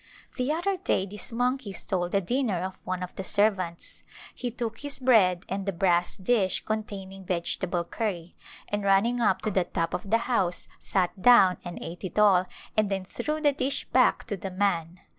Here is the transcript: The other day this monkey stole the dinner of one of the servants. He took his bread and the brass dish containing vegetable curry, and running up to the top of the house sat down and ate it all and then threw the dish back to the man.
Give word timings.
The 0.35 0.51
other 0.51 0.77
day 0.77 1.05
this 1.05 1.31
monkey 1.31 1.71
stole 1.73 2.09
the 2.09 2.21
dinner 2.21 2.63
of 2.63 2.79
one 2.83 3.03
of 3.03 3.13
the 3.15 3.23
servants. 3.23 4.01
He 4.33 4.49
took 4.49 4.79
his 4.79 4.97
bread 4.99 5.45
and 5.47 5.67
the 5.67 5.71
brass 5.71 6.17
dish 6.17 6.65
containing 6.65 7.23
vegetable 7.25 7.83
curry, 7.83 8.35
and 8.67 8.83
running 8.83 9.21
up 9.21 9.43
to 9.43 9.51
the 9.51 9.65
top 9.65 9.93
of 9.93 10.09
the 10.09 10.17
house 10.25 10.67
sat 10.79 11.21
down 11.21 11.57
and 11.63 11.77
ate 11.83 12.03
it 12.03 12.17
all 12.17 12.47
and 12.75 12.89
then 12.89 13.05
threw 13.05 13.39
the 13.41 13.53
dish 13.53 13.85
back 13.91 14.23
to 14.23 14.35
the 14.35 14.49
man. 14.49 15.01